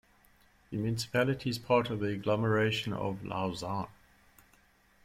The 0.71 0.77
municipality 0.77 1.51
is 1.51 1.59
part 1.59 1.91
of 1.91 1.99
the 1.99 2.07
agglomeration 2.07 2.91
of 2.91 3.23
Lausanne. 3.23 3.85